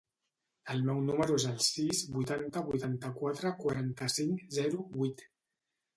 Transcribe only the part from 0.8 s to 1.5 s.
meu número es